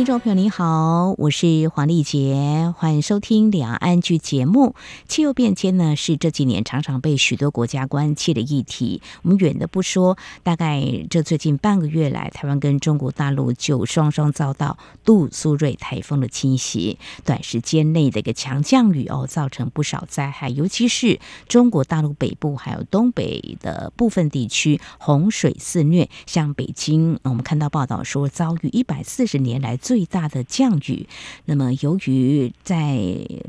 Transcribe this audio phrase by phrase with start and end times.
[0.00, 4.74] 听众朋友您好，我是黄丽杰，欢迎收听两岸剧节目。
[5.06, 9.02] 气候变迁呢是这几年常常被许多国家关切的议题。
[9.20, 26.08] 我们远的不说，大概这最近半个月来，台湾跟中国大陆就双双遭到杜苏芮台风的侵袭，短时间内的一个强降雨哦，造成不少灾害，尤其是中国大陆北部还有东北的部分地区洪水肆虐。
[26.24, 31.04] 像北京，我们看到报道说遭遇一百四十年来最大的降雨，
[31.46, 32.96] 那么由于在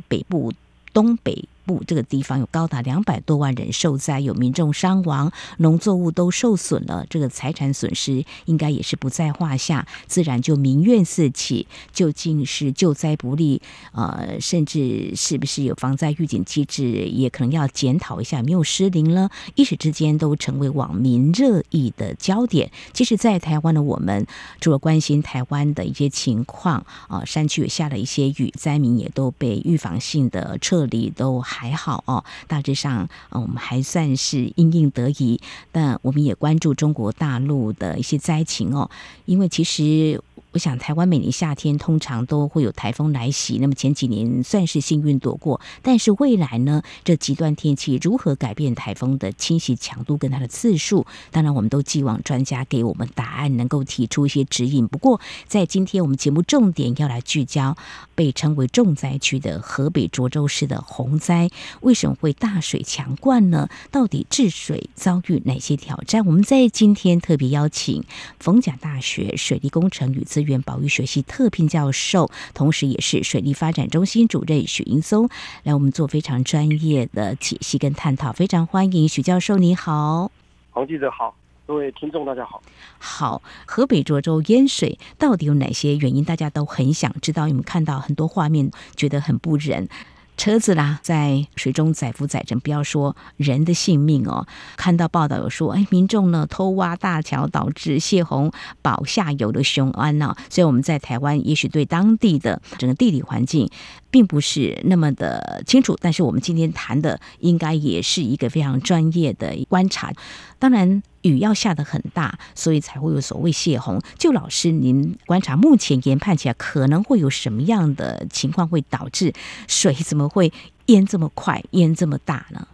[0.07, 0.51] 北部、
[0.91, 1.47] 东北。
[1.85, 11.67] 这个地方有高达两百多万人受灾，有民众伤亡，农作物都受损了，这个财产损失应该也是不在话下，自然就民怨四起。
[11.93, 19.29] 究竟是救灾不力，呃，甚至是不是有防灾预警机制，也可能要检讨一下，没有失灵了？
[19.55, 22.71] 一时之间都成为网民热议的焦点。
[22.93, 24.25] 其实，在台湾的我们，
[24.59, 31.60] 除了关心台湾的一些情况，啊、山区也下了一些雨，灾民也都被预防性的撤离，都还。
[31.61, 35.39] 还好哦，大致上，嗯，我们还算是因应得宜，
[35.71, 38.89] 但我们也关注中国大陆的一些灾情哦，
[39.25, 40.19] 因为其实。
[40.53, 45.61] 我想，台湾每年夏天通常都会有台风来袭，那么前几年算是幸运躲过。
[45.81, 51.05] 但是未来呢，这极端天气如何改变台风的侵袭强度跟它的次数？
[51.31, 54.85] 当然，我们都寄望专家给我们答案，能够提出一些指引。
[54.85, 57.77] 不过，在今天我们节目重点要来聚焦
[58.21, 63.67] 被称为重灾区的河北涿州市的洪灾，为什么会大水强灌呢？
[63.89, 66.23] 到底治水遭遇哪些挑战？
[66.27, 68.03] 我们在今天特别邀请
[68.39, 75.27] 逢甲大学水利工程与资源保育学系特聘教授，同时也是水利发展中心主任许英松，
[75.63, 80.29] 来我们做非常专业的解析跟探讨，非常欢迎许教授，你好，
[80.69, 81.33] 黄记者好，
[81.71, 82.61] 各位听众大家好。
[82.99, 86.21] 好，河北涿州淹水到底有哪些原因？
[86.21, 89.87] 大家都很想知道，你们看到很多画面，觉得很不忍。
[90.35, 94.45] 车子啦，在水中载浮载沉，不要说人的性命哦。
[94.75, 98.51] 看到报道有说，哎，民众呢偷挖大桥，导致泄洪
[98.81, 103.69] 保下游的雄安呢、所以我们在台湾，也许对当地的整个地理环境
[104.09, 110.11] 并不是那么的清楚，但是我们今天谈的，应该也是一个非常专业的观察。
[110.59, 111.01] 当然。
[111.23, 113.99] 雨要下得很大，所以才会有所谓泄洪。
[114.17, 119.31] 就老师您观察，目前研判起来可能会有什么样的情况会导致
[119.67, 120.51] 水怎么会
[120.87, 122.67] 淹这么快、淹这么大呢？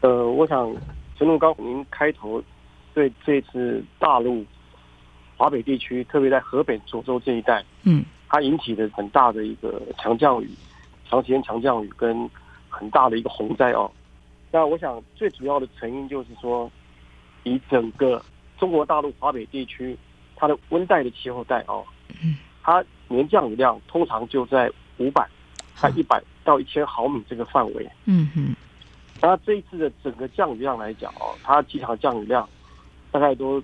[0.00, 0.74] 呃，我想
[1.18, 2.42] 陈龙刚，您开头
[2.92, 4.44] 对这次大陆
[5.36, 10.50] 华北地区，特别在河北涿州这一带，嗯，它引起的很大的一个强降雨、
[11.08, 12.28] 长时间强降雨跟
[12.68, 13.90] 很大的一个洪灾哦。
[14.50, 16.70] 那我想最主要的成因就是说。
[17.44, 18.22] 以整个
[18.58, 19.96] 中国大陆华北地区，
[20.34, 21.84] 它的温带的气候带哦，
[22.62, 25.28] 它年降雨量通常就在五百，
[25.76, 27.88] 在一百到一千毫米这个范围。
[28.06, 28.56] 嗯嗯。
[29.20, 32.48] 那这一次的整个降雨量来讲哦，它机场降雨量
[33.10, 33.62] 大概都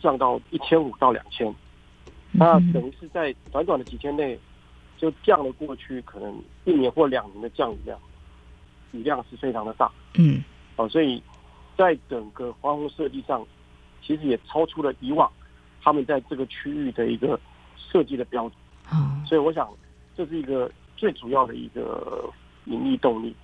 [0.00, 1.52] 降到一千五到两千，
[2.30, 4.38] 那等于是在短短的几天内
[4.98, 7.98] 就降了过去可能一年或两年的降雨量，
[8.92, 9.90] 雨量是非常的大。
[10.14, 10.42] 嗯。
[10.76, 11.22] 哦，所以。
[11.76, 13.46] 在整个防洪设计上，
[14.02, 15.30] 其实也超出了以往
[15.82, 17.38] 他们在这个区域的一个
[17.76, 19.68] 设计的标准，所以我想
[20.16, 22.30] 这是一个最主要的一个
[22.66, 23.34] 盈利动力。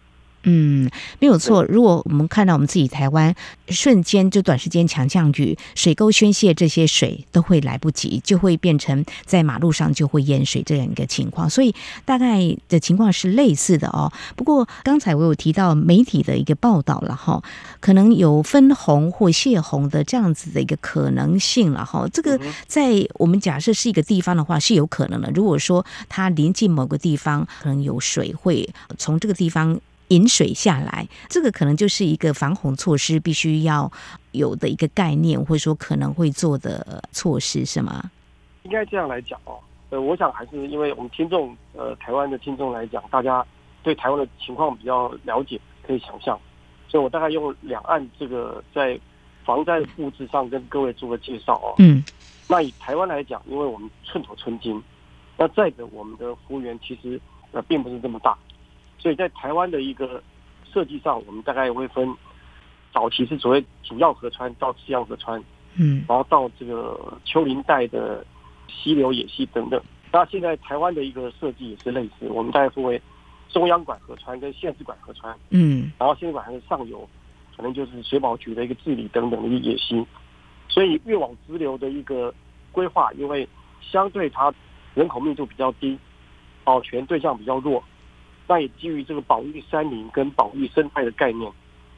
[0.44, 0.88] 嗯，
[1.19, 1.65] 没有错。
[1.65, 3.34] 如果我们看到我们自己台湾
[3.69, 11.50] 瞬间就短时间强降雨，水沟宣泄这些水都会来不及，就会变成在马路上就会淹水这样一个情况。
[11.50, 14.10] 所以大概的情况是类似的哦。
[14.37, 17.43] 不过刚才我有提到媒体的一个报道了哈，
[17.81, 22.09] 可能有分红或泄洪的这样子的一个可能性了哈。
[22.12, 25.31] 这个在我们假设是一个地方的话是有可能的。
[25.34, 29.79] 如果说它临近某个地方，可能有水会从这个地方。
[30.08, 33.90] 引水下来，这个可能就是一个防洪措施必须要
[34.32, 38.10] 有的一个概念，或者说可能会做的措施，是吗？
[38.62, 39.58] 应该这样来讲哦。
[39.90, 43.44] 呃，我想还是因为我们听众，呃，台湾的听众来讲，大家
[43.82, 46.38] 对台湾的情况比较了解，可以想象，
[46.88, 49.00] 所以我大概用两岸这个在
[49.44, 51.75] 防灾的布置上跟各位做个介绍哦。
[51.78, 52.05] 嗯。
[52.46, 54.82] 那以台湾来讲，因为我们寸土寸金，
[55.37, 57.20] 那再者我们的幅员其实
[57.52, 58.37] 呃并不是这么大。
[58.98, 60.22] 所以在台湾的一个
[60.72, 62.12] 设计上，我们大概也会分
[62.92, 65.42] 早期是所谓主要河川到次要河川，
[65.76, 68.24] 嗯，然后到这个丘陵带的
[68.68, 69.80] 溪流、野溪等等，
[70.12, 73.00] 那现在台湾的一个设计也是类似，我们大概分为
[73.48, 77.08] 中央管河川跟县市管河川，嗯，然后县市管河的上游
[77.56, 80.04] 可能就是水保局的一个治理等等的一个野溪，
[80.68, 82.34] 所以越往支流的一个
[82.72, 83.48] 规划，因为
[83.80, 84.52] 相对它
[84.94, 85.98] 人口密度比较低，
[86.64, 87.82] 保全对象比较弱，
[88.48, 91.52] 那也基于这个保育山林跟保育生态的概念，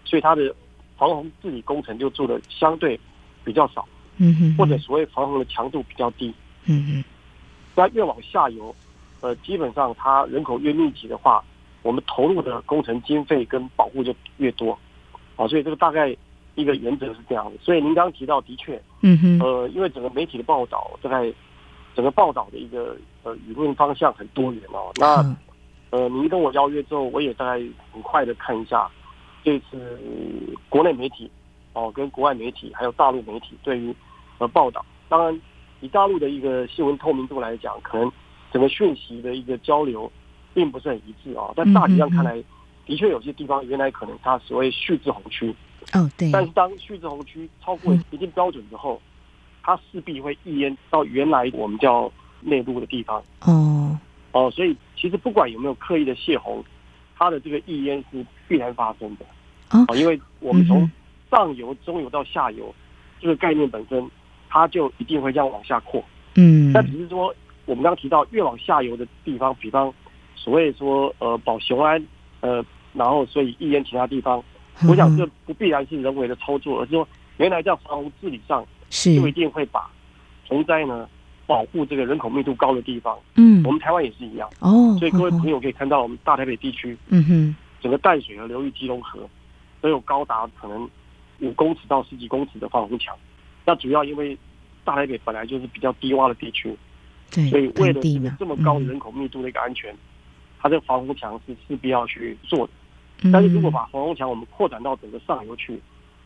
[0.05, 0.53] 所以它的
[0.99, 2.99] 防洪治理工程就做的相对
[3.45, 3.87] 比较少，
[4.19, 6.35] 嗯哼，或者所谓防洪的强度比较低，
[6.67, 7.05] 嗯哼。
[7.77, 8.75] 那越往下游，
[9.21, 11.43] 呃，基本上它人口越密集的话，
[11.83, 14.77] 我们投入的工程经费跟保护就越多，
[15.37, 16.15] 啊，所以这个大概
[16.57, 17.53] 一个原则是这样的。
[17.63, 21.33] 所以您刚刚提到，的确，嗯哼，呃，因为整个媒体的报道，大概
[21.95, 24.91] 整个报道的一个呃舆论方向很多元哦。
[24.97, 25.23] 那
[25.91, 28.89] 呃，您跟我邀约之后，我也大概很快的看一下
[29.45, 29.99] 这次
[30.69, 31.31] 国内媒体
[31.73, 33.95] 哦，跟国外媒体还有大陆媒体对于
[34.39, 35.41] 呃报道，当然。
[35.83, 38.13] 以大陆的一个新闻透明度来讲，可能
[38.53, 40.13] 整个讯息的一个交流
[40.53, 41.51] 并不是很一致啊。
[41.57, 42.35] 但大体上看来，
[42.85, 45.49] 的确有些地方原来可能它所谓蓄滞洪区，
[45.95, 46.31] 哦对。
[46.31, 49.01] 但是当蓄滞洪区超过一定标准之后，
[49.63, 52.13] 它势必会溢淹到原来我们叫
[52.43, 53.23] 内陆的地方。
[53.47, 53.99] 哦
[54.33, 56.65] 哦，所以其实不管有没有刻意的泄洪，
[57.17, 59.27] 它的这个溢淹是必然发生的。
[59.69, 60.91] 啊，因为我们从
[61.31, 62.75] 上游、中游到下游
[63.21, 64.11] 这个概念本身。
[64.53, 66.03] 它就一定会这样往下扩，
[66.35, 67.33] 嗯，那只是说
[67.67, 69.95] 我们刚刚提到越往下游的地方，比方
[70.35, 72.05] 所谓说呃保雄安，
[72.41, 72.61] 呃，
[72.93, 74.43] 然后所以溢淹其他地方，
[74.89, 79.89] 我想这不必然是人为的操作，而是说原来在防洪治理上是就一定会把
[80.49, 81.09] 洪灾呢
[81.51, 84.49] 保护这个人口密度高的地方，嗯，我们台湾也是一样。
[84.61, 89.29] 哦，所以各位朋友可以看到我们大台北地区，嗯哼，整个淡水河流域基隆河
[89.81, 90.89] 都有高达可能
[91.41, 93.17] 五公尺到十几公尺的防洪墙。
[93.67, 94.39] 那主要因为
[94.85, 96.73] 大台北本来就是比较低洼的地区，
[97.33, 99.93] 对，所以为了这个这么高的人口密度的一个安全，
[100.61, 102.73] 它这个防洪墙是势必要去做的。
[103.33, 105.81] 但是如果把防洪墙我们扩展到整个上游去，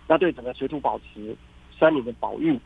[0.07, 1.35] 那对整个水土保持、
[1.79, 2.61] 山林的保育，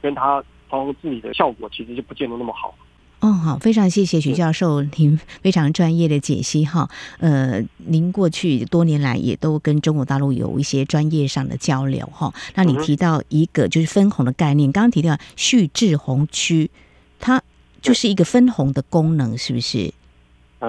[0.00, 0.42] 跟它
[0.74, 2.74] 防洪治理的效果，其实就不见得那么好。
[3.20, 6.90] 哦，好，非常谢谢许教授您非常专业的解析哈。
[7.18, 12.34] 呃，您过去多年来也都跟中国大陆有一些专业上的交流哈。
[12.54, 16.70] 那你提到一个就是分红的概念，刚刚提到蓄滞洪区，
[17.18, 17.42] 它
[17.80, 19.94] 就是一个分红的功能，是不是？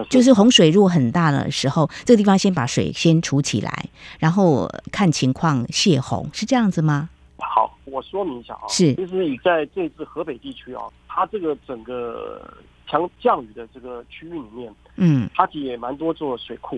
[0.09, 7.09] 就是洪水如果很大的时候，这个地方先把水先储起来，然后看情况泄洪，是这样子吗？
[7.37, 10.83] 好，我说明一下啊，是，其实你在这次河北地区啊。
[11.17, 12.45] 它这个整个
[12.85, 16.77] 强降雨的这个区域里面，嗯，它其实也蛮多做水库，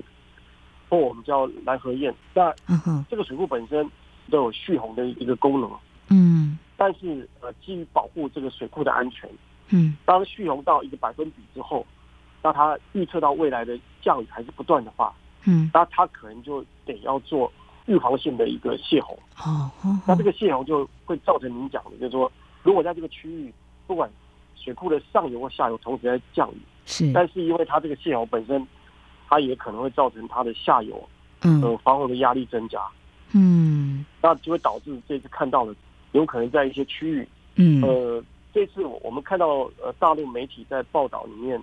[0.87, 2.13] 或我们叫拦河堰。
[2.35, 2.53] 那
[3.09, 3.89] 这个水库本身
[4.29, 5.71] 都有蓄洪的一个功能，
[6.09, 9.27] 嗯，但是呃，基于保护这个水库的安全，
[9.69, 11.83] 嗯，当蓄洪到一个百分比之后，
[12.43, 15.11] 那它预测到未来的降雨还是不断的话，
[15.45, 17.51] 嗯，那它可能就得要做
[17.87, 19.17] 预防性的一个泄洪。
[19.43, 19.71] 哦，
[20.07, 22.31] 那这个泄洪就会造成您讲的，就是说，
[22.63, 23.53] 如果在这个区域
[23.85, 24.09] 不管
[24.55, 28.67] 水库的上游或下游同时在降雨，是，但是因为它这个泄洪本身，
[29.27, 31.01] 它也可能会造成它的下游，
[31.43, 32.81] 嗯，呃，防洪的压力增加，
[33.33, 35.73] 嗯，那就会导致这次看到的，
[36.11, 38.23] 有可能在一些区域，嗯，呃，
[38.53, 41.61] 这次我们看到呃大陆媒体在报道里面，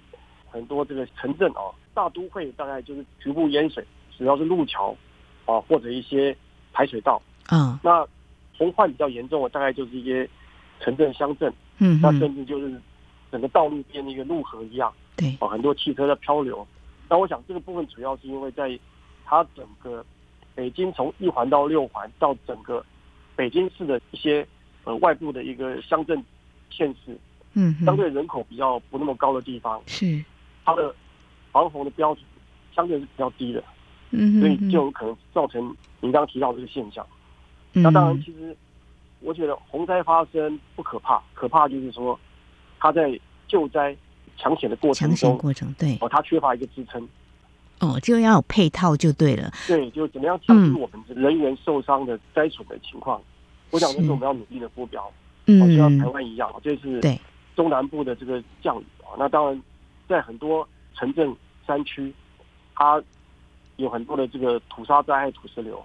[0.51, 3.85] 很多这个城镇啊，大都会大概就是局部淹水，
[4.17, 4.97] 主要是路桥
[5.47, 6.37] 啊或者一些
[6.73, 8.07] 排水道，啊，那
[8.57, 10.29] 洪患比较严重的大概就是一些
[10.81, 12.81] 城镇乡镇，嗯，那甚至就是。
[13.33, 16.65] 整个道路变一个路河一样，对，哦，很多汽车在漂流。
[17.09, 18.79] 那我想这个部分主要是因为在
[19.25, 20.07] 它整个
[20.55, 22.87] 北京从一环到六环到整个
[23.35, 24.47] 北京市的一些
[24.85, 26.25] 呃外部的一个乡镇
[26.71, 27.19] 县市，
[27.55, 30.25] 嗯，相对人口比较不那么高的地方，是
[30.65, 30.95] 它的
[31.51, 32.25] 防洪的标准
[32.73, 33.65] 相对是比较低的，
[34.17, 35.63] 嗯，所以就有可能造成
[36.01, 37.07] 您刚刚提到这个现象。
[37.73, 38.57] 那当然，其实
[39.21, 42.19] 我觉得洪灾发生不可怕，可怕就是说。
[42.81, 43.19] 它在
[43.49, 43.97] 救灾
[44.37, 47.09] 抢险的过程中，抢险过程对哦，它缺乏一个支撑，
[47.81, 49.51] 哦，就要有配套就对了。
[49.67, 53.25] 对，就怎么样降低我们人员受伤的灾损的情况，嗯、
[53.71, 55.11] 我想这是我们要努力的目标。
[55.47, 57.19] 嗯，就像台湾一样，这是对
[57.57, 59.17] 中南部的这个降雨啊。
[59.19, 59.63] 那当然，
[60.07, 61.35] 在很多城镇
[61.67, 62.13] 山区，
[62.75, 63.03] 它
[63.77, 65.85] 有很多的这个土砂灾害、土石流。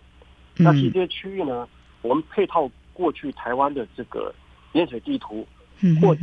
[0.57, 1.67] 嗯、那其实这些区域呢，
[2.01, 4.33] 我们配套过去台湾的这个
[4.73, 5.47] 淹水地图，
[5.81, 6.21] 嗯、或者。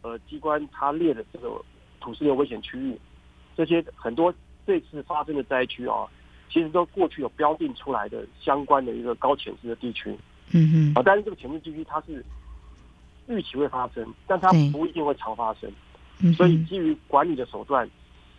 [0.00, 1.60] 呃，机关它列的这个
[2.00, 2.96] 土石流危险区域，
[3.56, 4.32] 这些很多
[4.64, 6.06] 这次发生的灾区啊，
[6.48, 10.16] 其实都过去有标定出来的相关的一个高潜势的地区。
[10.52, 10.92] 嗯嗯。
[10.94, 12.24] 啊，但是这个潜势地区它是
[13.26, 15.68] 预期会发生，但它不一定会常发生。
[16.20, 17.86] 嗯，所以基于管理的手段，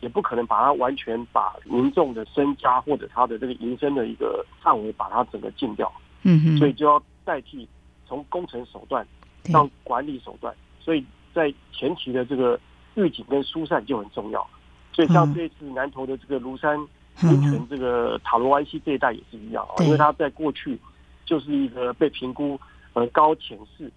[0.01, 5.91] 也不可能把它完全把民众的身家或者他的这个营生的一个范围把它整个禁掉。
[6.23, 7.67] 嗯哼，所以就要代替
[8.05, 9.05] 从工程手段
[9.53, 12.59] 到管理手段，所以在前期的这个
[12.95, 14.45] 预警跟疏散就很重要。
[14.91, 16.77] 所以像这次南投的这个庐山
[17.23, 20.77] 温泉这个塔罗湾溪这一带也是一样啊，因为它在过去
[21.25, 22.59] 就是一个被评估
[22.93, 23.89] 呃高潜势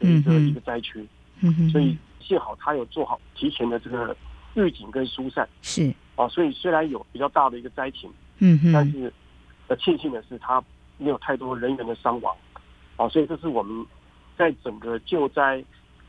[0.00, 1.06] 的一个一个灾区，
[1.70, 4.16] 所以幸好它有做好提前的这个
[4.58, 5.48] 预警跟疏散。
[5.62, 9.12] 是啊，所以虽然有比较大的一个灾情，嗯哼，但是
[9.68, 10.62] 呃庆幸的是它
[10.96, 12.34] 没有太多人员的伤亡，
[12.96, 13.86] 啊，所以这是我们
[14.36, 15.62] 在整个救灾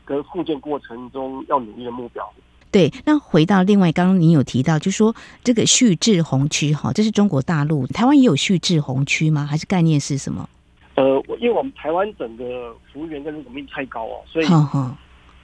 [0.04, 2.28] 跟复建过程中要努力的目标。
[2.72, 9.44] 对，那回到另外，刚刚您有提到，就是说这个旭志红区哈，这是中国大陆，台湾也有旭志红区吗？
[9.44, 10.48] 还是概念是什么？
[10.94, 11.04] 呃，
[11.38, 14.46] 因为我们台湾整个幅员跟人口密度太高哦，所以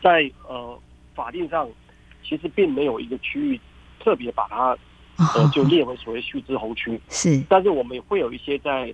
[0.03, 0.79] 在呃
[1.15, 1.69] 法定上
[2.29, 3.61] 其实并没有一个区域
[4.01, 4.77] 特别把它
[5.17, 7.01] 呃就列为所谓旭志红区。
[7.09, 8.93] 是，但是我们会有一些在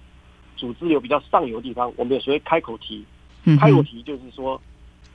[0.56, 3.04] 组织有比较上游的地方，我们有所谓开口堤。
[3.58, 4.60] 开口堤就是说，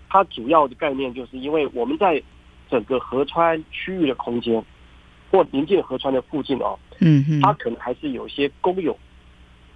[0.10, 2.22] 它主要的概念就是因为我们在
[2.70, 4.62] 整个河川区域的空间，
[5.32, 8.98] 或临近河川的附近哦，嗯嗯，它可能还是有一些公有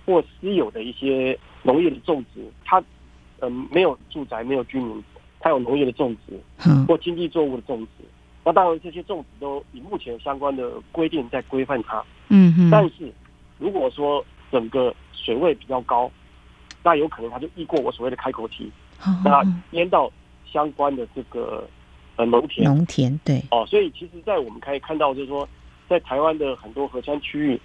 [0.06, 2.80] 或私有的一些农业的种植，它
[3.40, 5.02] 嗯、呃、没有住宅，没有居民，
[5.40, 6.38] 它有农业的种植，
[6.86, 8.04] 或经济作物的种植。
[8.44, 12.70] 那当然这些种植都以目前相关的规定在规范它，嗯嗯。
[12.72, 13.12] 但是
[13.58, 16.12] 如果说整个水位比较高，
[16.84, 18.72] 那有可能它就溢过我所谓的开口堤，
[19.24, 20.12] 那淹到
[20.52, 21.68] 相关的这个。
[22.18, 23.42] 呃，农田，农田对。
[23.52, 25.48] 哦，所以其实，在我们可以看到，就是说，
[25.88, 27.60] 在台湾的很多河川区域，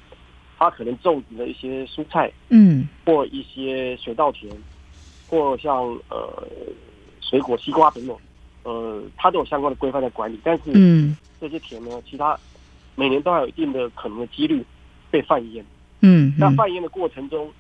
[0.56, 4.48] 它可能种植的一些蔬菜，嗯，或一些水稻田，
[5.26, 6.46] 或像呃
[7.20, 8.16] 水果、西瓜等等，
[8.66, 10.38] 呃，它都有相关的规范在管理。
[10.42, 12.38] 但是，嗯，这些田呢，其他
[12.94, 14.64] 每年都还有一定的可能的几率
[15.10, 15.64] 被泛淹。
[16.00, 17.50] 嗯，那泛淹的过程中，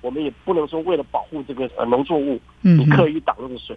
[0.00, 3.76] 我们也不能说为了保护这个呃农作物，你刻意挡那个水，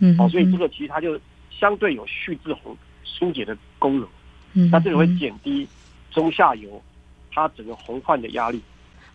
[0.00, 1.20] 嗯，哦，所以这个其实它就。
[1.60, 4.08] 相对有蓄滞洪疏解的功能，
[4.54, 5.68] 嗯，那这个会减低
[6.10, 6.82] 中下游
[7.30, 8.60] 它整个洪患的压力。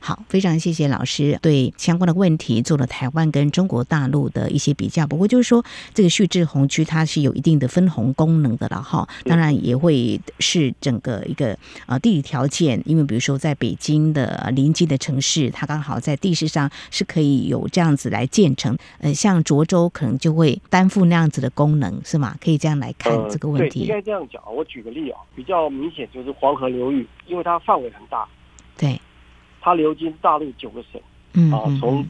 [0.07, 5.05] 好，非常谢谢老师对相关的问题做了台湾跟中国大陆的一些比较。
[5.05, 9.05] 不过就是说，这个旭志红区它是有一定的分红功能的了哈。
[9.25, 18.77] 当然也会是整个一个呃地理条件，因为比如说在北京的临近的城市，它刚好在地势上是可以有这样子来建成。
[18.99, 22.37] 呃，像涿州可能就会担负那样子的功能，是吗？
[22.39, 23.81] 可以这样来看这个问题。
[23.81, 24.41] 应该这样讲。
[24.55, 28.25] 我举个例啊，比较明显就是黄河流域，因为它范围很大。
[28.77, 28.97] 对。
[29.67, 31.01] 它流经大陆九个省，
[31.33, 32.07] 嗯，啊，从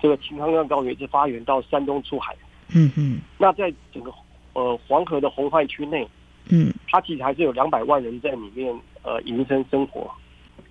[0.00, 2.36] 这个青藏高原一直发源到山东出海，
[2.72, 4.12] 嗯嗯，那在整个
[4.52, 6.06] 呃黄河的洪患区内，
[6.50, 10.08] 嗯，它其实还是有两百万人在里面呃营生生活，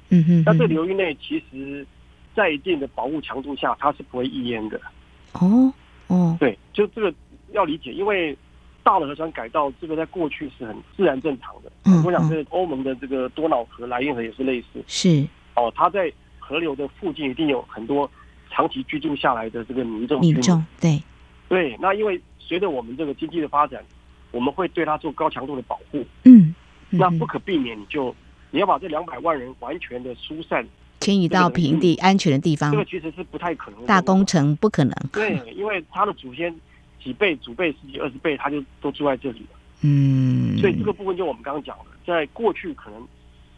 [0.07, 1.85] 嗯嗯，那这流域内其实，
[2.33, 4.79] 在一定的保护强度下，它是不会溢淹的。
[5.33, 5.73] 哦
[6.07, 7.13] 哦，对，就这个
[7.51, 8.33] 要理解，因为
[8.81, 11.69] 大的河川改造，这个在过去是很自然正常的。
[11.83, 14.81] 嗯，我想这个欧盟的这个多瑙河、莱茵河也是类似。
[14.87, 15.27] 是
[15.57, 16.09] 哦，它在。
[16.49, 18.09] 河流的附近一定有很多
[18.49, 20.99] 长期居住下来的这个民众，民众对
[21.47, 21.77] 对。
[21.79, 23.85] 那因为随着我们这个经济的发展，
[24.31, 26.03] 我们会对它做高强度的保护。
[26.23, 26.55] 嗯，
[26.89, 28.15] 那不可避免，你就
[28.49, 30.67] 你要把这两百万人完全的疏散
[31.01, 33.85] 迁移到平地安全的地方，这个其实是不太可能。
[33.85, 34.91] 大工程不可能。
[35.13, 36.51] 对，因为他的祖先
[36.99, 39.59] 几辈、祖辈十几、二十辈，他就都住在这里了。
[39.83, 43.07] 嗯，所以这个部分就我们刚刚讲的，在过去可能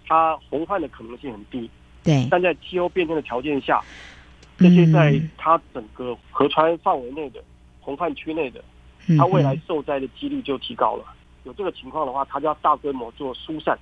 [0.06, 1.70] 它洪患的可能性很低。
[2.04, 3.82] 对，但在气候变迁的条件下，
[4.58, 7.44] 这些在它整个河川范围内的
[7.80, 8.64] 洪泛区内的，
[9.18, 11.06] 它未来受灾的几率就提高了。
[11.44, 13.78] 有这个情况的话，它就要大规模做疏散。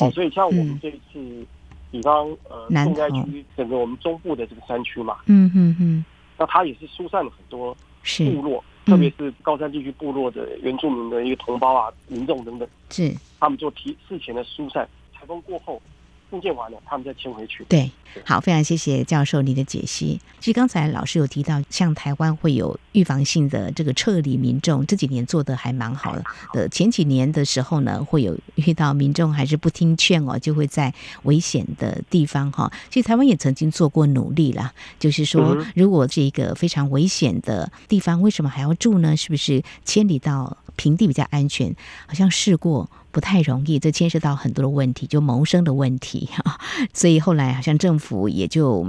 [0.00, 1.46] 哦，所以像我们这一次，
[1.90, 6.04] 比方呃，重灾区整个我们中部的这个山区嘛，嗯嗯嗯，
[6.38, 15.80] 那它也是疏散了很多部落，特别是高山地区部落的原住民的一个同胞啊、民众等等，是他们做提事前的疏散，台风过后。
[16.30, 17.64] 复建完了，他们再迁回去。
[17.68, 17.90] 对，
[18.24, 20.20] 好，非常谢谢教授你的解析。
[20.38, 26.24] 其实刚才老师有提到，像台湾会有预防性的这个撤离民众，这几年做的还蛮好的。
[26.54, 30.94] 呃，前几年的时候呢，会有遇到民众还是不听劝哦，就会在
[31.24, 32.72] 危险的地方哈。
[32.88, 39.16] 其实台湾也曾经做过努力啦，就是说，如果是一个非常危险的地方，为什么还要住呢？
[39.16, 41.74] 是不是迁离到平地比较安全？
[42.06, 42.88] 好像试过。
[43.12, 46.58] 不太容易，这牵涉到很多的问题，就谋生的问题 哈。
[46.92, 48.86] 所以后来好像政府也就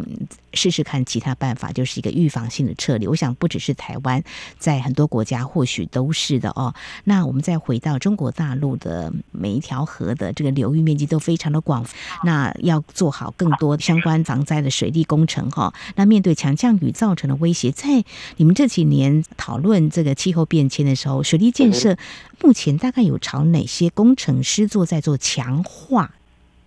[0.54, 3.08] 试试看其他办法，就是一个预防性的撤离。
[3.08, 4.24] 我想不只是台湾，
[4.58, 6.74] 在很多国家或许都是的哦。
[7.04, 11.86] 那我们再回到中国大陆的每一条河的这个流域面积都非常的广，
[12.24, 15.74] 那要做好更多相关防灾的水利工程哈。
[15.96, 18.04] 那面对强降雨造成的威胁，在
[18.38, 21.98] 你们这几年讨论这个气候变迁的时候，水利建设
[22.42, 26.12] 目前大概有朝哪些工程师做在做强化？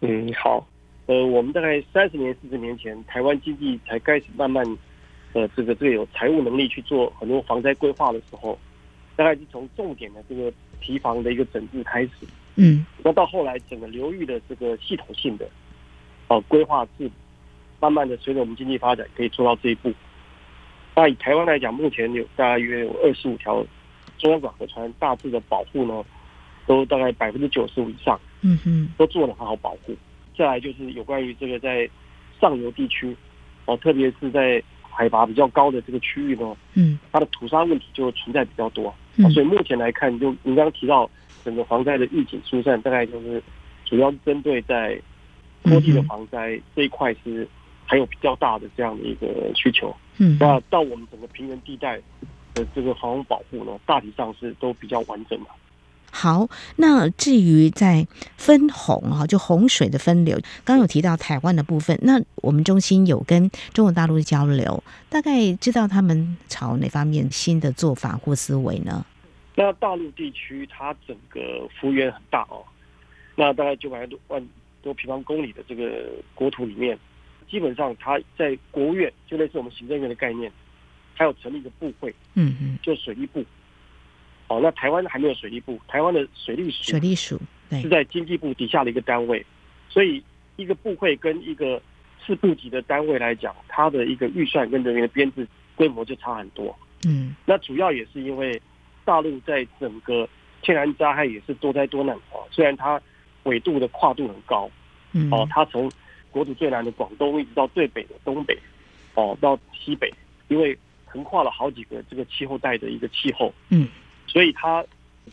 [0.01, 0.67] 嗯，好，
[1.07, 4.65] 呃，我们大概三十年、四十年前，台湾经济才开始慢慢，
[5.33, 8.59] 呃，这个这个有财务能力去做很多防灾规划的时候，
[9.17, 12.11] 大概是从重点的这个提防的一个整治开始。
[12.57, 15.45] 嗯，那到后来整个流域的这个系统性的，
[16.29, 17.11] 哦、呃，规划是
[17.81, 19.93] 慢慢的随着我们经济发展可以做到这一步。
[20.95, 23.65] 那以台湾来讲，目前有大约有二十五条
[24.19, 26.05] 中央管河川，大致的保护呢，
[26.67, 29.95] 都大概百分之九十五以上，嗯哼，都做了很好保护。
[30.37, 31.89] 再来就是有关于这个在
[32.41, 33.17] 上游地区，
[33.67, 38.93] 哦，特别是在海拔比较高的这个区域呢，嗯，它的土沙问题就存在比较多。
[39.17, 41.09] 嗯，所以目前来看，就您刚刚提到
[41.45, 43.43] 整个防灾的预警疏散，大概就是
[43.85, 45.01] 主要针对在
[45.63, 47.47] 坡地的防灾这一块是
[47.87, 49.95] 还有比较大的这样的一个需求。
[50.19, 51.97] 嗯，那到我们整个平原地带
[52.55, 55.47] 的这个防洪保护呢，大体上是都比较完整的。
[56.15, 58.07] 好，那至于在
[58.37, 69.05] 分洪啊，就洪水的分流，刚有提到台湾的部分，那我们中心有跟中国大陆的交流，大概知道他们朝哪方面新的做法或思维呢？
[69.57, 72.63] 那大陆地区它整个幅员很大哦，
[73.35, 74.49] 那大概九百多万
[74.83, 76.97] 多平方公里的这个国土里面。
[77.51, 80.51] 基本上，它在国务院就类似我们行政院的概念，
[81.15, 83.45] 还有成立一个部会，嗯嗯，就水利部。
[84.55, 87.41] 哦，那台湾还没有水利部，台湾的水利署，水利署
[87.83, 89.45] 是在经济部底下的一个单位，
[89.89, 90.23] 所以
[90.57, 91.81] 一个部会跟一个
[92.25, 96.77] 市部级的单位来讲，它的一个预算跟人员的编制规模就差很多。
[97.07, 98.61] 嗯，那主要也是因为
[99.05, 100.29] 大陆在整个
[100.63, 103.01] 天然灾害也是多灾多难啊，虽然它
[103.43, 104.71] 纬度的跨度很高，
[105.13, 105.91] 嗯，哦，它从
[106.31, 108.57] 国土最南的广东，一直到最北的东北，
[109.15, 110.13] 哦，到西北，
[110.49, 113.87] 因为横跨了好几个这个气候带的一个气候，嗯，
[114.27, 114.85] 所以它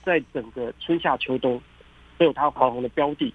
[0.03, 1.61] 在整个春夏秋冬
[2.17, 3.33] 都有它防洪的标的。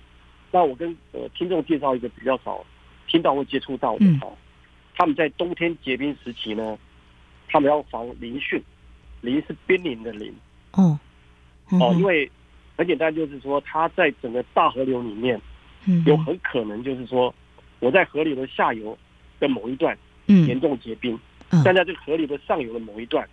[0.50, 2.64] 那我跟呃听众介绍一个比较少
[3.06, 4.36] 听到或接触到的啊，嗯、
[4.94, 6.78] 他们在冬天结冰时期呢，
[7.48, 8.62] 他们要防凌汛，
[9.20, 10.32] 临是濒临的临，
[10.72, 10.98] 哦，
[11.72, 12.30] 哦，因为
[12.76, 15.40] 很简单，就是说它在整个大河流里面，
[15.86, 17.34] 嗯，有很可能就是说。
[17.78, 18.96] 我在河流的下游
[19.38, 21.14] 的某一段严重结冰，
[21.50, 23.28] 嗯嗯、但在这个河流的上游的某一段，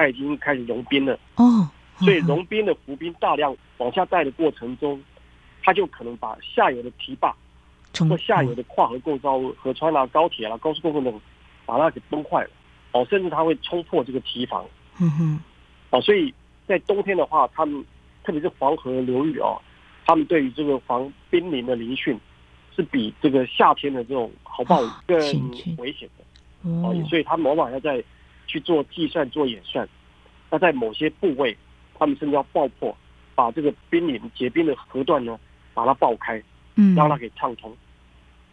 [0.00, 1.18] 它已经开始融冰了。
[1.36, 4.98] 哦，所以融冰的浮冰大量往下带的过程中，
[5.62, 7.36] 它就可能把下游的堤坝
[8.08, 11.20] 或下游的跨河构造物、河川啊、高铁啊、高速公路等，
[11.66, 12.50] 把它给崩坏了。
[12.92, 14.64] 哦，甚至它会冲破这个堤防。
[14.98, 15.40] 嗯哼。
[15.90, 16.32] 哦，所以
[16.66, 17.84] 在冬天的话，他们
[18.24, 19.60] 特别是黄河流域哦，
[20.06, 22.18] 他们对于这个防濒临的临汛。
[22.76, 25.18] 是比这个夏天的这种豪暴雨更
[25.78, 28.02] 危险的哦，所以他们往往要在
[28.50, 29.88] 去做计算、做演算。
[30.50, 31.56] 那在某些部位，
[31.94, 32.96] 他们甚至要爆破，
[33.34, 35.38] 把这个濒临结冰的河段呢，
[35.72, 36.42] 把它爆开，
[36.74, 37.76] 嗯，让它给畅通。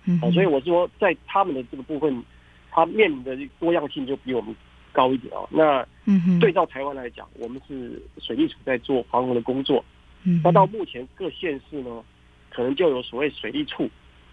[0.05, 2.23] 嗯，所以我说，在他们的这个部分，
[2.69, 4.55] 它面临的多样性就比我们
[4.91, 5.49] 高一点哦。
[5.51, 9.83] 那嗯，对照台湾来讲，我们是水利署在做防洪的工作。
[10.23, 12.03] 嗯，那到目前各县市呢，
[12.49, 13.89] 可能就有所谓水利处。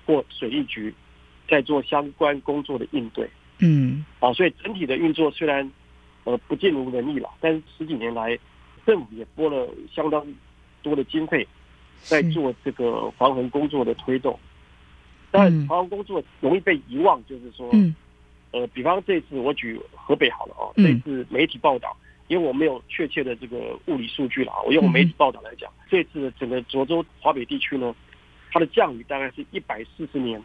[0.07, 0.94] 或水利局
[1.48, 3.27] 在做相关工作的应对，
[3.59, 5.71] 嗯，啊，所以整体的运作虽然
[6.25, 8.38] 呃不尽如人意了，但是十几年来
[8.87, 10.27] 政府也拨了相当
[10.83, 11.47] 多的经费
[12.03, 14.38] 在做这个防洪工作的推动。
[15.31, 17.95] 但防洪工作容易被遗忘，就是说，嗯，
[18.53, 21.97] 呃，比方这次我举河北好了啊，这次媒体报道，
[22.29, 27.95] 因为我没有确切的这个物理数据了啊，我用媒体报道来讲，这次整个涿州华北地区呢。
[28.53, 30.40] 它的降雨大概是一百四十年，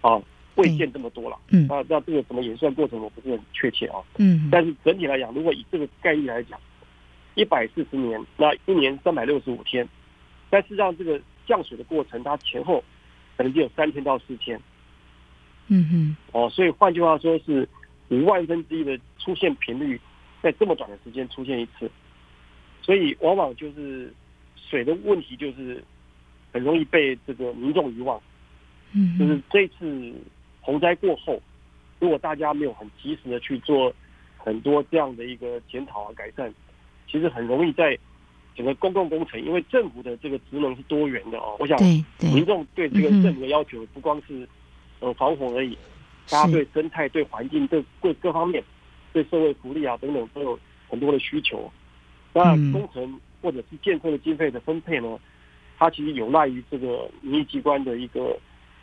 [0.00, 0.18] 啊，
[0.56, 1.38] 未见这么多了。
[1.50, 4.00] 嗯，那那这个怎么演算过程我不是很确切啊。
[4.18, 6.58] 嗯，但是整体来讲，如果以这个概率来讲，
[7.34, 9.88] 一百四十年，那一年三百六十五天，
[10.50, 12.82] 但是让这个降水的过程，它前后
[13.36, 14.60] 可能只有三天到四天。
[15.68, 17.68] 嗯哼，哦，所以换句话说，是
[18.08, 20.00] 五万分之一的出现频率，
[20.42, 21.90] 在这么短的时间出现一次，
[22.82, 24.12] 所以往往就是
[24.56, 25.82] 水的问题就是。
[26.52, 28.18] 很容易被这个民众遗忘，
[28.94, 30.14] 嗯，就是这次
[30.66, 31.40] 洪灾过后，
[32.00, 33.94] 如果大家没有很及时的去做
[34.36, 36.52] 很多这样的一个检讨啊改善，
[37.08, 37.96] 其实很容易在
[38.56, 41.78] 整个公共工程，因为政府的这个职能是多元的哦，我想
[42.20, 44.48] 民众对这个政府的要求不光是
[44.98, 45.78] 呃防洪而已，
[46.28, 48.60] 大家对生态、对环境、对各各方面、
[49.12, 51.70] 对社会福利啊等等都有很多的需求。
[52.32, 55.16] 那工程或者是建设的经费的分配呢，
[55.78, 58.36] 它其实有赖于这个民意机关的一个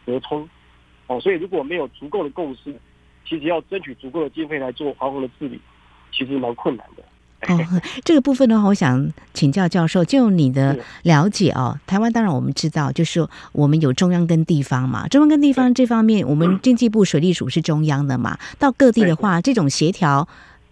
[0.05, 0.47] 折冲
[1.07, 2.73] 哦，所以如果没有足够的共识，
[3.27, 5.59] 其实要争取足够的经费来做防洪的治理，
[6.11, 7.03] 其实蛮困难的。
[7.49, 7.59] 哦，
[8.05, 20.25] 这个部分的话，我想请教教授，就你的了解哦，台湾当然我们知道，就是我们有中央跟地方嘛，中央跟地方这方面，我们经济部水利署是中央的嘛，到各地的话，这种协调，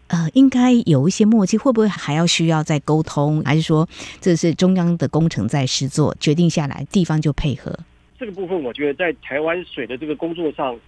[0.07, 3.87] 呃，应该有一些默契，会不会还要需要再沟通，还是说
[4.21, 7.77] 这是中央的工程在施作，决定下来，地方就配合？
[8.21, 10.79] 这个部分，我觉得在台湾水的这个工作上，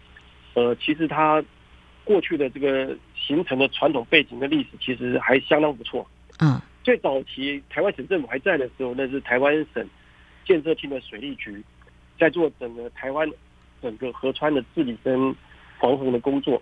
[0.53, 1.43] 呃，其实它。
[2.05, 6.05] 过去的这个形成的传统背景的历史，其实还相当不错。
[6.41, 9.87] 嗯，最早期台湾省政府还在的时候，那是台湾省
[10.43, 11.63] 建设厅的水利局
[12.19, 13.25] 在做整个台湾
[13.81, 15.33] 整个河川的治理跟
[15.79, 16.61] 防洪的工作。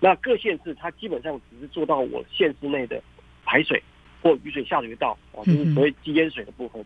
[0.00, 2.98] 那各县市它基本上只是做到我县市内的
[3.44, 3.78] 排水
[4.22, 6.82] 或雨水下水道啊，就是所谓积淹水的部分。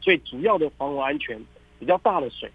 [0.00, 1.36] 所以主要的防洪安全
[1.78, 2.50] 比较大的水，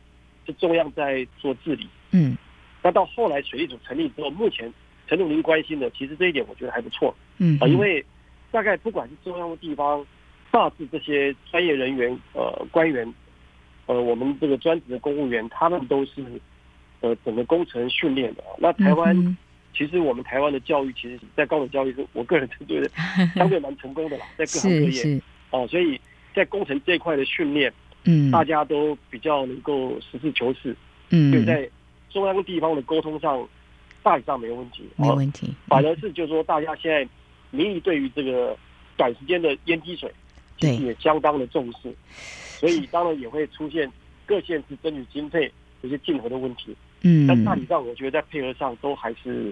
[0.45, 1.87] 是中央在做治理。
[2.11, 2.37] 嗯。
[2.81, 4.71] 那到后来水利署成立之后，目前
[5.07, 8.05] 陈总您关心的，其实这一点我觉得还不错，嗯啊，因为
[8.51, 10.05] 大概不管是中央的地方，
[10.51, 13.13] 大致这些专业人员呃官员，
[13.85, 16.21] 呃我们这个专职的公务员，他们都是
[16.99, 18.43] 呃整个工程训练的。
[18.57, 19.37] 那台湾、嗯、
[19.73, 22.89] 其实我们台湾的教育，其实在高等教育是我个人是 觉得
[23.33, 25.97] 相对蛮成功的啦，在各行各业哦、呃，所以
[26.35, 27.71] 在工程这一块的训练，
[28.05, 30.75] 嗯，大家都比较能够实事求是，
[31.09, 31.69] 嗯，就在。
[32.09, 33.43] 中央地方的沟通上，
[34.03, 35.51] 大体上没有问题，没问题。
[35.65, 37.09] 反而是就是说，大家现在
[37.49, 38.55] 民意对于这个
[38.95, 40.13] 短时间的淹积水，
[40.59, 41.91] 其实也相当的重视，
[42.59, 43.91] 所以当然也会出现
[44.27, 46.75] 各县市争取经费有些竞合的问题。
[47.01, 49.51] 嗯，但大体上我觉得在配合上都还是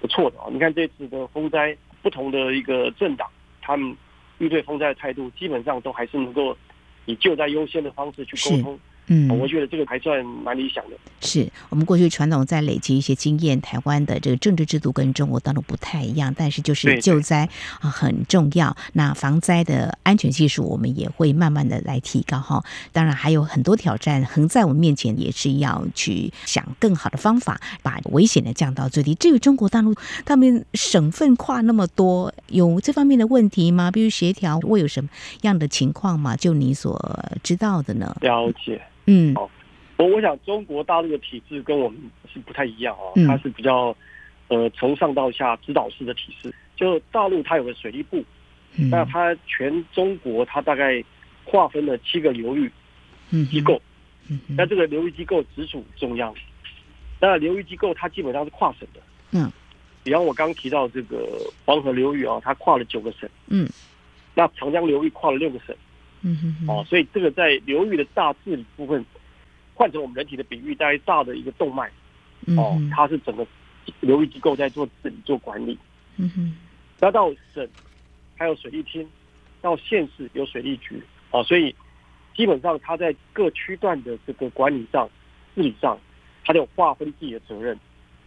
[0.00, 0.48] 不错的啊。
[0.50, 3.30] 你看这次的风灾，不同的一个政党，
[3.62, 3.96] 他们
[4.38, 6.58] 应对风灾的态度，基本上都还是能够
[7.06, 8.78] 以救灾优先的方式去沟通。
[9.12, 10.96] 嗯，我觉得这个还算蛮理想的。
[11.20, 17.48] 是我们过去传统在累积一些经验，台湾的这个政治制度跟中国大陆不太一样，但是就是救灾
[17.80, 18.76] 啊很重要。
[18.92, 22.64] 那防灾的安全系数，我们也会慢慢的来提高哈。
[22.92, 29.12] 当然还有很多挑战横在我们面前，也是要去想更好的方法，把危险的降到最低。
[29.16, 29.92] 至于中国大陆
[30.24, 33.90] 他们省份跨那么多，有这方面的问题吗？
[33.90, 35.10] 比如协调会有什么
[35.42, 36.36] 样的情况吗？
[36.36, 36.96] 就你所
[37.42, 38.16] 知道的呢？
[38.20, 38.80] 了解。
[39.06, 39.50] 嗯，好，
[39.96, 41.98] 我我想中国大陆的体制跟我们
[42.32, 43.96] 是不太一样啊，它是比较
[44.48, 46.54] 呃从上到下指导式的体制。
[46.76, 48.24] 就大陆它有个水利部，
[48.90, 51.04] 那它全中国它大概
[51.44, 52.72] 划分了七个流域
[53.50, 53.78] 机构，
[54.48, 56.34] 那这个流域机构直属中央，
[57.20, 59.00] 那流域机构它基本上是跨省的，
[59.32, 59.52] 嗯，
[60.02, 61.28] 比方我刚刚提到这个
[61.66, 63.68] 黄河流域啊，它跨了九个省，嗯，
[64.34, 65.76] 那长江流域跨了六个省。
[66.22, 69.02] 嗯哼，哦，所以这个在流域的大治理部分，
[69.74, 71.90] 换成我们人体的比喻，大概大的一个动脉，
[72.58, 73.46] 哦，它是整个
[74.00, 75.78] 流域机构在做治理、做管理。
[76.18, 76.54] 嗯哼，
[77.00, 77.66] 那到省
[78.36, 79.08] 还有水利厅，
[79.62, 81.74] 到县市有水利局，哦，所以
[82.36, 85.08] 基本上它在各区段的这个管理上、
[85.54, 85.98] 治理上，
[86.44, 87.78] 它都有划分自己的责任。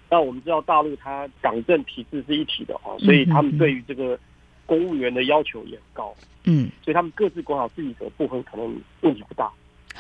[0.10, 4.20] 那我们知道大陆它党政体制是一体的哦，所以他们对于这个。
[4.66, 9.52] 公务员的要求也很高，嗯，所以他们各自管好自己的部分，可能问题不大，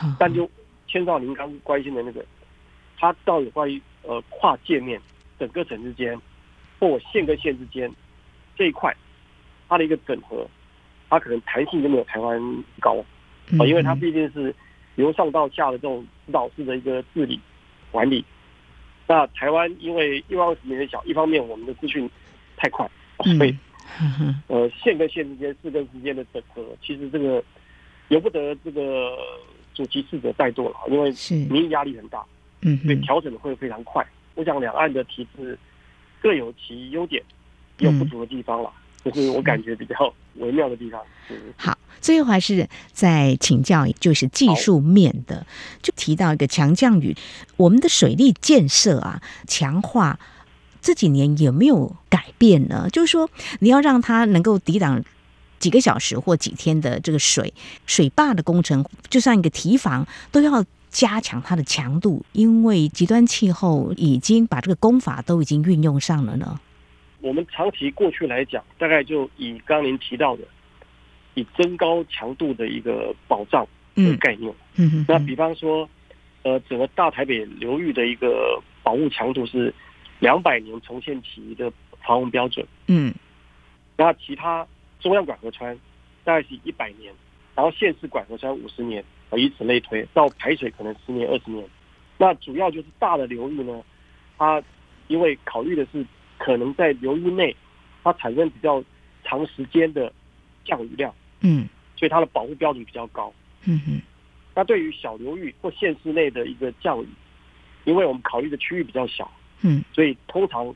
[0.02, 0.50] 嗯、但就
[0.88, 2.26] 牵到您刚关心的那个，
[2.98, 5.02] 它到有关于呃跨界面，
[5.38, 6.18] 整个省之间
[6.80, 7.92] 或县跟县之间
[8.56, 8.96] 这一块，
[9.68, 10.48] 它的一个整合，
[11.10, 12.96] 它可能弹性就没有台湾高。
[12.98, 13.06] 啊，
[13.52, 14.56] 嗯、因为它毕竟是
[14.96, 17.40] 由上到下的这种指导式的一个治理
[17.92, 18.24] 管理。
[19.06, 22.10] 那台湾因为一方面时间小，一方面我们的资讯
[22.56, 23.52] 太快，所以。
[23.52, 23.60] 嗯
[24.48, 27.44] 呃，县跟县之间、市跟之间的整合，其实这个
[28.08, 29.18] 由不得这个
[29.74, 31.14] 主其事者怠惰了，因为
[31.48, 32.24] 民意压力很大，
[32.62, 34.06] 嗯，所以调整的会非常快。
[34.36, 35.58] 我想两岸的体制
[36.22, 37.22] 各有其优点，
[37.80, 38.72] 也有不足的地方了，
[39.04, 41.00] 这、嗯、是我感觉比较微妙的地方。
[41.56, 45.46] 好，最后还是再请教，就是技术面的，
[45.82, 47.16] 就提到一个强降雨，
[47.58, 50.20] 我们的水利建设啊，强化。
[50.82, 52.90] 这几年有没有改变呢？
[52.92, 53.30] 就是说，
[53.60, 55.02] 你要让它能够抵挡
[55.60, 57.54] 几个小时或几天的这个水
[57.86, 66.60] 水坝的工程，就像一个堤防，都要加强它的强度，因为极端气候已经把这个功法都已经运用上了呢。
[67.22, 70.44] 我们长期过去来讲，大概就以刚您提到的
[71.36, 74.54] 以增高强度的一个保障的概念。
[74.76, 75.06] 嗯嗯。
[75.08, 75.90] 那比方说，
[76.44, 79.74] 呃，整个大台北流域的一个保护强度是
[80.20, 81.72] 两百年重现期的
[82.06, 82.66] 防洪标准。
[82.88, 83.14] 嗯。
[83.98, 84.68] 那其他
[85.00, 85.78] 中央管河川
[86.24, 87.14] 大概是一百年，
[87.56, 91.64] 然后县市管河川五十年，啊，以此类推，到排水可能十年、二十年。
[92.18, 93.84] 那主要就是大的流域呢，
[94.38, 94.62] 它
[95.08, 96.06] 因为考虑的是
[96.38, 97.56] 可能在流域内
[98.04, 98.84] 它产生比较
[99.24, 100.12] 长时间的
[100.66, 103.34] 降雨量，嗯，所以它的保护标准比较高。
[103.66, 104.02] 嗯哼。
[104.56, 107.08] 那对于小流域或县市内的一个降雨，
[107.86, 109.30] 因为我们考虑的区域比较小，
[109.62, 110.74] 嗯，所以通常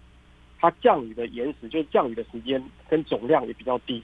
[0.60, 4.04] 它降雨的延时，就是降雨的时间跟总量也比较低，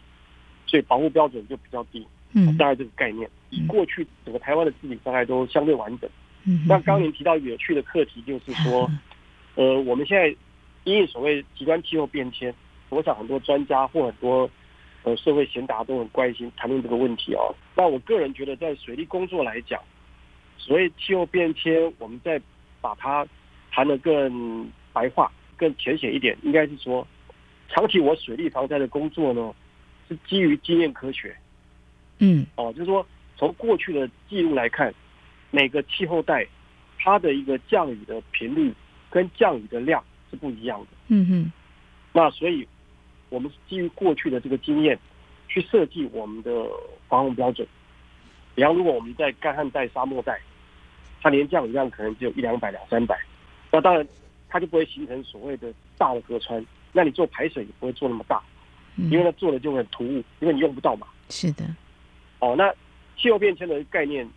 [0.67, 2.05] 所以保护标准就比较低。
[2.33, 3.29] 嗯，大概这个概念。
[3.51, 6.09] 以过去整个台湾的治理大概都相对完整。
[6.45, 8.89] 嗯，那刚刚您提到有趣的课题，就是说，
[9.55, 10.35] 呃，我们现在
[10.83, 12.53] 因为所谓极端气候变迁，
[12.89, 14.49] 我想很多专家或很多
[15.03, 17.53] 呃社会贤达都很关心谈论这个问题哦。
[17.75, 19.79] 那我个人觉得，在水利工作来讲，
[20.57, 22.41] 所谓气候变迁，我们在
[22.81, 23.25] 把它
[23.71, 25.31] 谈得更白话、
[25.63, 27.07] 更浅显一点，应该是说，
[27.69, 29.53] 长期我水利防灾的工作呢，
[30.09, 31.33] 是基于经验科学。
[32.19, 33.05] 嗯，哦，就是说
[33.37, 34.93] 从过去的记录来看。
[35.55, 36.47] 每个气候带，
[36.97, 38.73] 它的一个降雨的频率
[39.11, 40.87] 跟降雨的量是不一样的。
[41.09, 41.51] 嗯哼。
[42.11, 42.67] 那所以，
[43.29, 44.97] 我们是基于过去的这个经验，
[45.47, 46.65] 去设计我们的
[47.07, 47.67] 防洪标准。
[48.55, 50.39] 比方，如果我们在干旱带、沙漠带，
[51.21, 53.15] 它年降雨量可能只有一两百、两三百，
[53.71, 54.07] 那当然
[54.53, 56.63] 它就不会形成所谓的大的隔川。
[56.91, 58.39] 那你做排水也不会做那么大，
[58.95, 61.07] 因为它做的就会很突兀，因为你用不到嘛。
[61.29, 61.65] 是的。
[62.37, 62.71] 哦，那
[63.17, 64.29] 气候变迁的概念。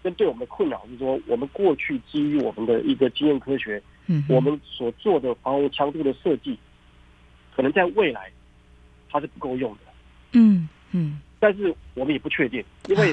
[0.00, 6.56] 跟对我们的困扰是说，我们过去基于我们的一个经验科学，嗯，我们所做的房屋强度的设计，
[7.54, 8.30] 可能在未来
[9.10, 9.80] 它是不够用的，
[10.34, 13.12] 嗯嗯，但是我们也不确定，因为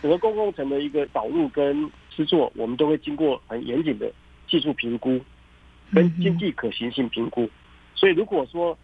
[0.00, 4.10] 整个公共工程的一个导入跟制作，我们都会经过很严谨的
[4.48, 5.20] 技术评估
[5.92, 7.48] 跟经济可行性评估，
[7.94, 8.76] 所以如果说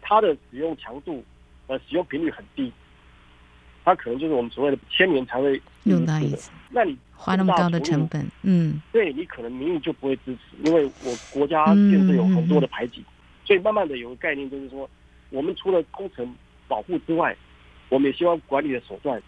[0.00, 1.24] 它的使用强度
[1.66, 2.72] 呃使用频率很低。
[3.86, 13.12] 它可能就是我们所谓的千年才会用到一次，那你花那么高的成本，嗯，对你可能民意就不会支持，因为我国家现在有很多的排挤，嗯，
[13.44, 14.88] 所以慢慢的有个概念就是说，
[15.28, 16.34] 我们除了工程
[16.66, 17.36] 保护之外，
[17.90, 19.22] 我们也希望管理的手段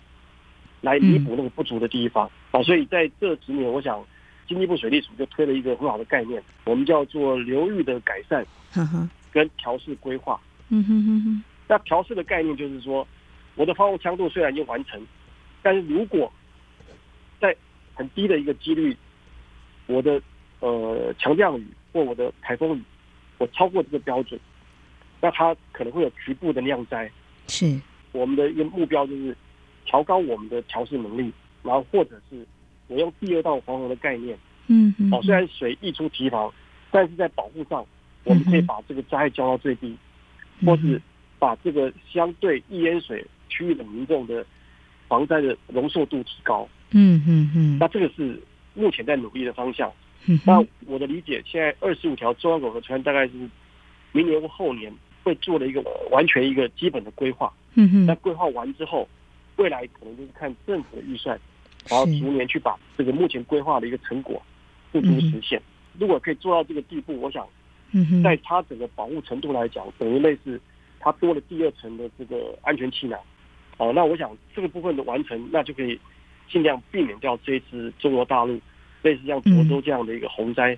[0.81, 4.03] 来弥补那个不足的地方，嗯，啊，所以在这几年，我想
[4.47, 8.47] 经济部水利署就推了一个很好的概念，我们叫做流域的改善，
[9.33, 13.07] 跟调试规划，嗯哼哼哼，那调试的概念就是说。
[13.59, 15.01] 我的防洪强度虽然已经完成，
[15.63, 16.31] 但是如果
[17.41, 17.57] 在
[17.95, 18.95] 很低的一个几率，
[19.87, 20.21] 我的
[20.61, 22.83] 呃强降雨或我的台风雨，
[23.39, 24.39] 我超过这个标准，
[25.23, 27.11] 那它可能会有局部的酿灾。
[27.49, 27.81] 是
[28.13, 29.35] 我们的一个目标，就是
[29.87, 31.33] 调高我们的调试能力，
[31.63, 32.47] 然后或者是
[32.89, 34.39] 我用第二道防洪的概念。
[34.69, 35.13] 嗯嗯。
[35.13, 36.53] 哦，虽然水溢出堤防，
[36.91, 37.87] 但是在保护上，
[38.25, 39.97] 我们可以把这个灾害降到最低，
[40.61, 41.01] 嗯、或是
[41.39, 43.25] 把这个相对易淹水。
[43.49, 44.45] 区域的民众的
[45.07, 48.39] 防灾的容受度提高，嗯嗯嗯，那这个是
[48.75, 49.91] 目前在努力的方向。
[50.27, 53.33] 嗯，那我的理解，现在二十五条中央管河川大概是
[54.11, 57.51] 明年或后年会做了一个完全一个基本的规划。
[57.77, 59.09] 嗯哼，那规划完之后，
[59.55, 61.41] 未来可能就是看政府的预算，
[61.89, 64.41] 然后逐年去把这个目前规划的一个成果
[64.93, 65.61] 付诸实现。
[65.99, 67.47] 如果可以做到这个地步，我想，
[67.93, 70.61] 嗯在它整个保护程度来讲，等于类似
[71.01, 73.19] 它多了第二层的这个安全气囊。
[73.79, 75.99] 哦，那我想这个部分的完成，那就可以
[76.51, 78.59] 尽量避免掉这一次中国大陆
[79.03, 80.77] 类似像涿州这样的一个洪灾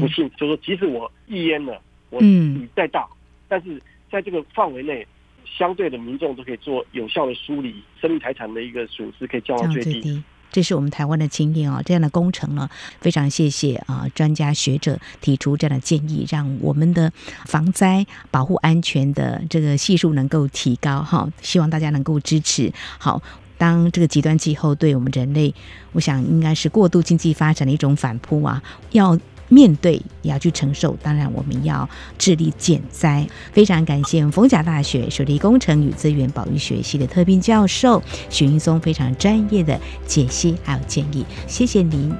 [0.00, 0.30] 不幸。
[0.36, 3.06] 就是说，即使我一淹了，我雨再大，
[3.48, 5.06] 但是在这个范围内，
[5.44, 10.22] 相对的民众都可以做有效的梳理，生命财产的一个损失可以降到最低。
[10.58, 12.68] 这是我们台湾的经验啊，这样的工程呢，
[13.00, 17.12] 非常谢谢啊专家学者提出这样的建议，让我们的
[17.44, 22.72] 防灾保护安全的这个系数能够提高哈，希望大家能够支持。
[22.98, 23.22] 好，
[23.56, 25.54] 当这个极端气候对我们人类，
[25.92, 29.16] 我想应该是过度经济发展的一种反扑啊，要。
[29.48, 33.26] 面对也要去承受，当然我们要致力减灾。
[33.52, 42.14] 非常感谢逢甲大学水利工程与资源保育学系的特聘教授许云松非常专业的解析还有建议，谢谢您，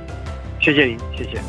[0.60, 1.40] 谢谢您，谢谢。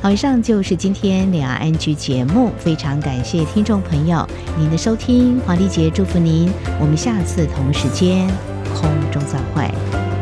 [0.00, 4.28] 好，以上就是今天两岸 ING 节目，非常感谢听众朋友
[4.58, 8.28] 您的收听，黄丽杰祝福您，我们下次同时间
[8.74, 10.13] 空中再会。